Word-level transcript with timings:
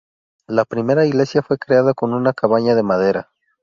La 0.47 0.65
primera 0.65 1.05
iglesia 1.05 1.43
fue 1.43 1.59
creada 1.59 1.93
como 1.93 2.15
una 2.17 2.33
cabaña 2.33 2.73
de 2.73 2.81
madera. 2.81 3.29